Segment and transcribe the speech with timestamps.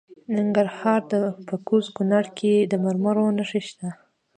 [0.25, 1.01] د ننګرهار
[1.47, 3.87] په کوز کونړ کې د مرمرو نښې شته.